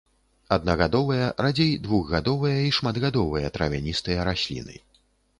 Аднагадовыя, 0.55 1.25
радзей 1.45 1.67
двухгадовыя 1.83 2.55
і 2.67 2.71
шматгадовыя 2.77 3.51
травяністыя 3.59 4.25
расліны. 4.29 4.75